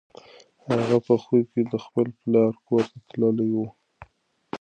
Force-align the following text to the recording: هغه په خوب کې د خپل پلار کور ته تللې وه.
هغه 0.75 0.97
په 1.07 1.13
خوب 1.23 1.43
کې 1.53 1.61
د 1.71 1.73
خپل 1.85 2.07
پلار 2.21 2.51
کور 2.67 2.83
ته 2.91 2.97
تللې 3.09 3.47
وه. 3.55 3.67